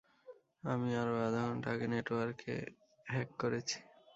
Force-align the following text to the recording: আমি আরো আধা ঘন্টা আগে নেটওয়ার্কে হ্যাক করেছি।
আমি 0.63 0.89
আরো 0.95 1.13
আধা 1.27 1.41
ঘন্টা 1.47 1.67
আগে 1.73 1.87
নেটওয়ার্কে 1.87 2.55
হ্যাক 3.05 3.29
করেছি। 3.41 3.77